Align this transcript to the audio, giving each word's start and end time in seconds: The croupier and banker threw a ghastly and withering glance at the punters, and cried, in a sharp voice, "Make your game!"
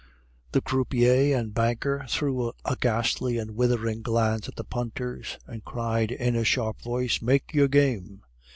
The 0.53 0.61
croupier 0.61 1.37
and 1.37 1.53
banker 1.53 2.07
threw 2.09 2.53
a 2.65 2.75
ghastly 2.75 3.37
and 3.37 3.51
withering 3.55 4.01
glance 4.01 4.47
at 4.47 4.55
the 4.55 4.63
punters, 4.63 5.37
and 5.45 5.63
cried, 5.63 6.11
in 6.11 6.35
a 6.35 6.43
sharp 6.43 6.81
voice, 6.81 7.21
"Make 7.21 7.53
your 7.53 7.67
game!" 7.67 8.23